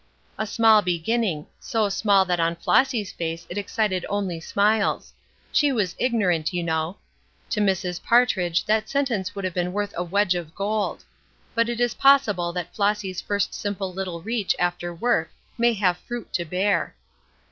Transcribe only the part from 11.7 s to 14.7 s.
is possible that Flossy's first simple little reach